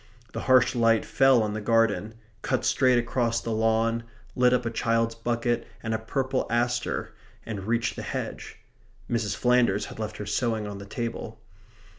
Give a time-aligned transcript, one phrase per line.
[0.33, 4.03] The harsh light fell on the garden; cut straight across the lawn;
[4.35, 7.13] lit up a child's bucket and a purple aster
[7.45, 8.57] and reached the hedge.
[9.07, 9.35] Mrs.
[9.35, 11.39] Flanders had left her sewing on the table.